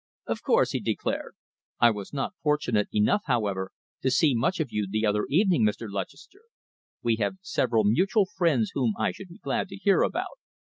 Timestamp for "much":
4.33-4.59